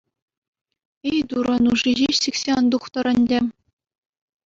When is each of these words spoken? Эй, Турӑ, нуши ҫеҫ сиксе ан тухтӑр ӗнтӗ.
Эй, 1.11 1.19
Турӑ, 1.33 1.55
нуши 1.67 1.91
ҫеҫ 2.01 2.15
сиксе 2.25 2.51
ан 2.57 2.65
тухтӑр 2.75 3.05
ӗнтӗ. 3.17 3.39